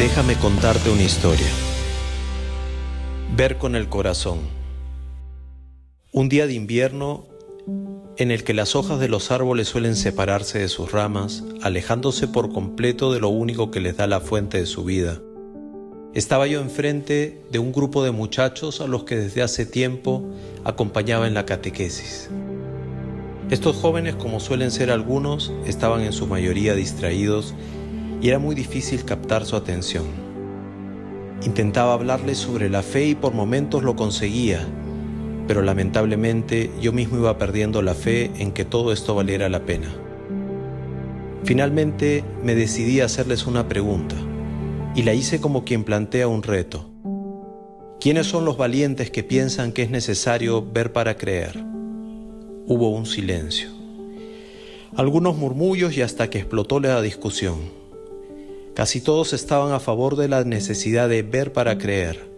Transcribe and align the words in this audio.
Déjame 0.00 0.34
contarte 0.36 0.88
una 0.88 1.02
historia. 1.02 1.46
Ver 3.36 3.58
con 3.58 3.76
el 3.76 3.90
corazón. 3.90 4.38
Un 6.10 6.30
día 6.30 6.46
de 6.46 6.54
invierno 6.54 7.26
en 8.16 8.30
el 8.30 8.42
que 8.42 8.54
las 8.54 8.74
hojas 8.74 8.98
de 8.98 9.10
los 9.10 9.30
árboles 9.30 9.68
suelen 9.68 9.96
separarse 9.96 10.58
de 10.58 10.68
sus 10.68 10.90
ramas, 10.90 11.44
alejándose 11.60 12.28
por 12.28 12.50
completo 12.50 13.12
de 13.12 13.20
lo 13.20 13.28
único 13.28 13.70
que 13.70 13.80
les 13.80 13.98
da 13.98 14.06
la 14.06 14.20
fuente 14.20 14.58
de 14.58 14.64
su 14.64 14.84
vida. 14.84 15.20
Estaba 16.14 16.46
yo 16.46 16.62
enfrente 16.62 17.38
de 17.50 17.58
un 17.58 17.70
grupo 17.70 18.02
de 18.02 18.10
muchachos 18.10 18.80
a 18.80 18.86
los 18.86 19.04
que 19.04 19.16
desde 19.16 19.42
hace 19.42 19.66
tiempo 19.66 20.24
acompañaba 20.64 21.26
en 21.26 21.34
la 21.34 21.44
catequesis. 21.44 22.30
Estos 23.50 23.76
jóvenes, 23.76 24.14
como 24.14 24.40
suelen 24.40 24.70
ser 24.70 24.90
algunos, 24.90 25.52
estaban 25.66 26.00
en 26.00 26.14
su 26.14 26.26
mayoría 26.26 26.74
distraídos 26.74 27.54
y 28.20 28.28
era 28.28 28.38
muy 28.38 28.54
difícil 28.54 29.04
captar 29.04 29.44
su 29.44 29.56
atención. 29.56 30.04
Intentaba 31.42 31.94
hablarles 31.94 32.38
sobre 32.38 32.68
la 32.68 32.82
fe 32.82 33.06
y 33.06 33.14
por 33.14 33.32
momentos 33.32 33.82
lo 33.82 33.96
conseguía, 33.96 34.66
pero 35.46 35.62
lamentablemente 35.62 36.70
yo 36.80 36.92
mismo 36.92 37.18
iba 37.18 37.38
perdiendo 37.38 37.80
la 37.82 37.94
fe 37.94 38.30
en 38.38 38.52
que 38.52 38.64
todo 38.64 38.92
esto 38.92 39.14
valiera 39.14 39.48
la 39.48 39.64
pena. 39.64 39.88
Finalmente 41.44 42.22
me 42.44 42.54
decidí 42.54 43.00
a 43.00 43.06
hacerles 43.06 43.46
una 43.46 43.66
pregunta 43.68 44.16
y 44.94 45.02
la 45.02 45.14
hice 45.14 45.40
como 45.40 45.64
quien 45.64 45.84
plantea 45.84 46.28
un 46.28 46.42
reto. 46.42 46.90
¿Quiénes 48.00 48.26
son 48.26 48.44
los 48.44 48.56
valientes 48.56 49.10
que 49.10 49.24
piensan 49.24 49.72
que 49.72 49.82
es 49.82 49.90
necesario 49.90 50.64
ver 50.70 50.92
para 50.92 51.16
creer? 51.16 51.56
Hubo 52.66 52.90
un 52.90 53.06
silencio. 53.06 53.70
Algunos 54.94 55.36
murmullos 55.36 55.96
y 55.96 56.02
hasta 56.02 56.28
que 56.28 56.38
explotó 56.38 56.80
la 56.80 57.00
discusión. 57.00 57.79
Casi 58.80 59.02
todos 59.02 59.34
estaban 59.34 59.74
a 59.74 59.78
favor 59.78 60.16
de 60.16 60.26
la 60.26 60.42
necesidad 60.42 61.06
de 61.06 61.22
ver 61.22 61.52
para 61.52 61.76
creer. 61.76 62.30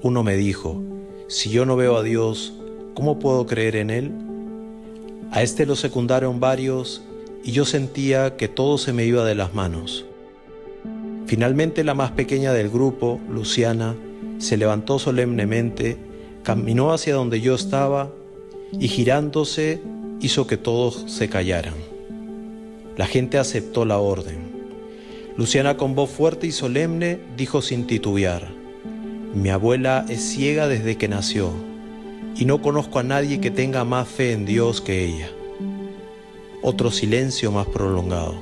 Uno 0.00 0.22
me 0.22 0.34
dijo, 0.34 0.82
si 1.28 1.50
yo 1.50 1.66
no 1.66 1.76
veo 1.76 1.98
a 1.98 2.02
Dios, 2.02 2.54
¿cómo 2.94 3.18
puedo 3.18 3.44
creer 3.44 3.76
en 3.76 3.90
Él? 3.90 4.10
A 5.32 5.42
este 5.42 5.66
lo 5.66 5.76
secundaron 5.76 6.40
varios 6.40 7.02
y 7.44 7.52
yo 7.52 7.66
sentía 7.66 8.38
que 8.38 8.48
todo 8.48 8.78
se 8.78 8.94
me 8.94 9.04
iba 9.04 9.22
de 9.26 9.34
las 9.34 9.52
manos. 9.52 10.06
Finalmente 11.26 11.84
la 11.84 11.92
más 11.92 12.12
pequeña 12.12 12.54
del 12.54 12.70
grupo, 12.70 13.20
Luciana, 13.28 13.94
se 14.38 14.56
levantó 14.56 14.98
solemnemente, 14.98 15.98
caminó 16.42 16.90
hacia 16.94 17.16
donde 17.16 17.42
yo 17.42 17.54
estaba 17.54 18.10
y 18.72 18.88
girándose 18.88 19.82
hizo 20.22 20.46
que 20.46 20.56
todos 20.56 21.04
se 21.06 21.28
callaran. 21.28 21.74
La 22.96 23.04
gente 23.04 23.36
aceptó 23.36 23.84
la 23.84 23.98
orden. 23.98 24.49
Luciana 25.40 25.78
con 25.78 25.94
voz 25.94 26.10
fuerte 26.10 26.46
y 26.46 26.52
solemne 26.52 27.18
dijo 27.34 27.62
sin 27.62 27.86
titubear, 27.86 28.52
mi 29.32 29.48
abuela 29.48 30.04
es 30.06 30.20
ciega 30.20 30.68
desde 30.68 30.98
que 30.98 31.08
nació 31.08 31.50
y 32.36 32.44
no 32.44 32.60
conozco 32.60 32.98
a 32.98 33.04
nadie 33.04 33.40
que 33.40 33.50
tenga 33.50 33.86
más 33.86 34.06
fe 34.06 34.32
en 34.32 34.44
Dios 34.44 34.82
que 34.82 35.02
ella. 35.02 35.30
Otro 36.60 36.90
silencio 36.90 37.50
más 37.52 37.66
prolongado. 37.68 38.34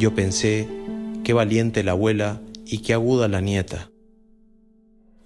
Yo 0.00 0.12
pensé, 0.12 0.66
qué 1.22 1.34
valiente 1.34 1.84
la 1.84 1.92
abuela 1.92 2.40
y 2.66 2.78
qué 2.78 2.94
aguda 2.94 3.28
la 3.28 3.40
nieta. 3.40 3.88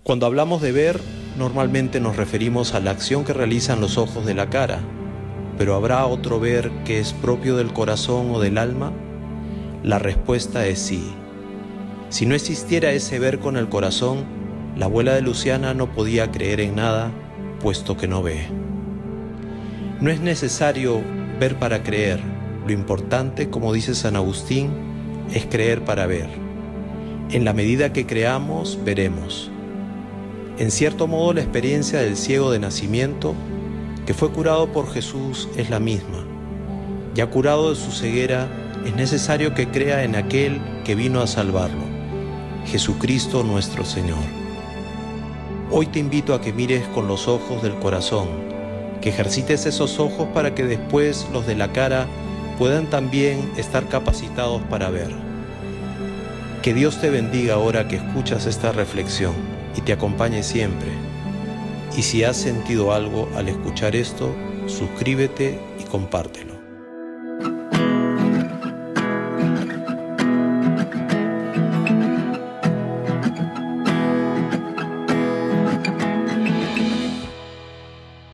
Cuando 0.03 0.27
hablamos 0.27 0.61
de 0.61 0.73
ver, 0.73 1.01
normalmente 1.39 2.01
nos 2.01 2.17
referimos 2.17 2.75
a 2.75 2.81
la 2.81 2.91
acción 2.91 3.25
que 3.25 3.33
realizan 3.33 3.81
los 3.81 3.97
ojos 3.97 4.27
de 4.27 4.35
la 4.35 4.51
cara, 4.51 4.81
pero 5.57 5.75
¿habrá 5.75 6.05
otro 6.05 6.39
ver 6.39 6.71
que 6.85 7.01
es 7.01 7.15
propio 7.15 7.57
del 7.57 7.73
corazón 7.73 8.31
o 8.31 8.41
del 8.41 8.59
alma? 8.59 8.93
La 9.83 9.99
respuesta 9.99 10.65
es 10.69 10.79
sí. 10.79 11.13
Si 12.09 12.25
no 12.25 12.37
existiera 12.37 12.93
ese 12.93 13.19
ver 13.19 13.41
con 13.41 13.57
el 13.57 13.69
corazón, 13.69 14.25
la 14.77 14.85
abuela 14.87 15.15
de 15.15 15.23
Luciana 15.23 15.75
no 15.75 15.93
podía 15.93 16.31
creer 16.31 16.61
en 16.61 16.77
nada, 16.77 17.11
puesto 17.61 17.97
que 17.97 18.07
no 18.07 18.23
ve. 18.23 18.47
No 20.01 20.09
es 20.09 20.21
necesario 20.21 21.01
ver 21.41 21.59
para 21.59 21.83
creer, 21.83 22.21
lo 22.65 22.73
importante, 22.73 23.51
como 23.51 23.73
dice 23.73 23.97
San 23.97 24.15
Agustín, 24.15 24.71
es 25.35 25.47
creer 25.47 25.85
para 25.85 26.07
ver. 26.07 26.29
En 27.31 27.45
la 27.45 27.53
medida 27.53 27.93
que 27.93 28.07
creamos, 28.07 28.79
veremos. 28.85 29.51
En 30.59 30.71
cierto 30.71 31.09
modo 31.09 31.33
la 31.33 31.41
experiencia 31.41 31.99
del 31.99 32.17
ciego 32.17 32.53
de 32.53 32.61
nacimiento, 32.61 33.35
que 34.07 34.15
fue 34.15 34.31
curado 34.31 34.71
por 34.71 34.93
Jesús, 34.93 35.49
es 35.57 35.71
la 35.71 35.81
misma. 35.81 36.25
Ya 37.17 37.27
curado 37.31 37.71
de 37.71 37.77
su 37.77 37.91
ceguera, 37.91 38.49
es 38.85 38.95
necesario 38.97 39.55
que 39.55 39.69
crea 39.69 40.03
en 40.05 40.17
aquel 40.17 40.61
que 40.85 40.95
vino 40.95 41.21
a 41.21 41.27
salvarlo, 41.27 41.85
Jesucristo 42.67 43.45
nuestro 43.45 43.85
Señor. 43.85 44.19
Hoy 45.71 45.87
te 45.87 46.01
invito 46.01 46.35
a 46.35 46.41
que 46.41 46.53
mires 46.53 46.87
con 46.89 47.07
los 47.07 47.29
ojos 47.29 47.63
del 47.63 47.75
corazón, 47.77 48.29
que 49.01 49.11
ejercites 49.11 49.67
esos 49.67 50.01
ojos 50.01 50.29
para 50.35 50.55
que 50.55 50.65
después 50.65 51.27
los 51.33 51.47
de 51.47 51.55
la 51.55 51.73
cara 51.73 52.07
puedan 52.59 52.91
también 52.91 53.51
estar 53.57 53.89
capacitados 53.89 54.63
para 54.63 54.91
ver. 54.91 55.11
Que 56.63 56.75
Dios 56.75 57.01
te 57.01 57.11
bendiga 57.11 57.55
ahora 57.55 57.89
que 57.89 57.97
escuchas 57.97 58.47
esta 58.47 58.73
reflexión 58.73 59.35
y 59.77 59.81
te 59.81 59.93
acompañe 59.93 60.43
siempre. 60.43 60.91
Y 61.97 62.03
si 62.03 62.25
has 62.25 62.37
sentido 62.37 62.93
algo 62.93 63.29
al 63.37 63.49
escuchar 63.49 63.97
esto, 63.97 64.35
suscríbete 64.67 65.59
y 65.81 65.85
compártelo. 65.85 66.52